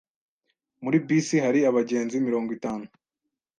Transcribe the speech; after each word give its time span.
Muri 0.83 0.97
bisi 1.07 1.35
hari 1.45 1.59
abagenzi 1.69 2.23
mirongo 2.27 2.49
itanu. 2.57 2.85